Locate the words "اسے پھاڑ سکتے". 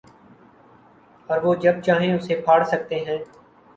2.13-2.99